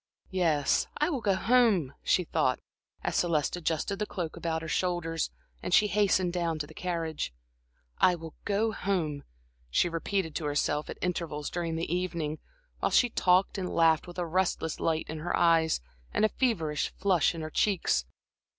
"Yes, 0.31 0.87
I 0.97 1.11
will 1.11 1.21
go 1.21 1.35
home," 1.35 1.93
she 2.01 2.23
thought, 2.23 2.59
as 3.03 3.17
Celeste 3.17 3.55
adjusted 3.57 3.99
the 3.99 4.07
cloak 4.07 4.35
about 4.35 4.63
her 4.63 4.67
shoulders 4.67 5.29
and 5.61 5.75
she 5.75 5.85
hastened 5.85 6.33
down 6.33 6.57
to 6.57 6.65
the 6.65 6.73
carriage. 6.73 7.31
"I 7.99 8.15
will 8.15 8.33
go 8.43 8.71
home," 8.71 9.23
she 9.69 9.89
repeated 9.89 10.33
to 10.37 10.45
herself 10.45 10.89
at 10.89 10.97
intervals 11.03 11.51
during 11.51 11.75
the 11.75 11.93
evening, 11.93 12.39
while 12.79 12.89
she 12.89 13.09
talked 13.11 13.59
and 13.59 13.69
laughed 13.69 14.07
with 14.07 14.17
a 14.17 14.25
restless 14.25 14.79
light 14.79 15.05
in 15.07 15.19
her 15.19 15.37
eyes 15.37 15.81
and 16.11 16.25
a 16.25 16.29
feverish 16.29 16.89
flush 16.97 17.35
on 17.35 17.41
her 17.41 17.51
cheeks. 17.51 18.05